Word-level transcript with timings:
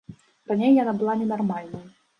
Раней 0.53 0.71
яна 0.79 0.95
была 1.03 1.13
ненармальнай. 1.23 1.85